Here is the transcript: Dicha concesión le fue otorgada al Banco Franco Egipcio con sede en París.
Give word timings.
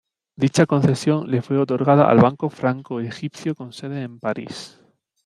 Dicha 0.35 0.65
concesión 0.65 1.29
le 1.29 1.43
fue 1.43 1.59
otorgada 1.61 2.09
al 2.09 2.17
Banco 2.17 2.49
Franco 2.49 2.99
Egipcio 3.01 3.53
con 3.53 3.71
sede 3.71 4.01
en 4.01 4.17
París. 4.19 4.81